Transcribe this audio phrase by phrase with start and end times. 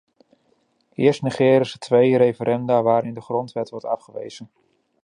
[0.95, 4.49] Eerst negeren ze twee referenda waarin de grondwet wordt afgewezen.